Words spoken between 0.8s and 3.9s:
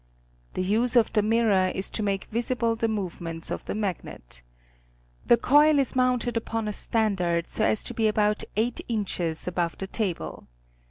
of the mirror is to make visible the movements of the